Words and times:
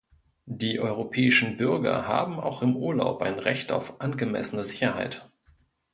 Die 0.49 0.79
europäischen 0.79 1.57
Bürger 1.57 2.07
haben 2.07 2.39
auch 2.39 2.63
im 2.63 2.75
Urlaub 2.75 3.21
ein 3.21 3.37
Recht 3.37 3.71
auf 3.71 4.01
angemessene 4.01 4.63
Sicherheit. 4.63 5.29